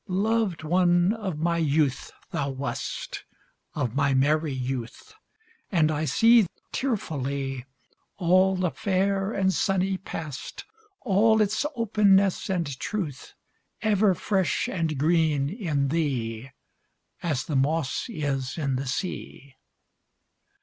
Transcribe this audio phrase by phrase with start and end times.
[0.07, 3.23] Loved one of my youth thou wast,
[3.75, 5.13] Of my merry youth,
[5.71, 7.67] And I see, Tearfully,
[8.17, 10.65] All the fair and sunny past,
[11.01, 13.35] All its openness and truth,
[13.83, 16.49] Ever fresh and green in thee
[17.21, 19.53] As the moss is in the sea.